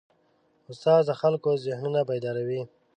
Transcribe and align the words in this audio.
استاد 0.71 1.01
د 1.07 1.11
خلکو 1.21 1.49
ذهنونه 1.65 1.99
بیداروي. 2.09 2.61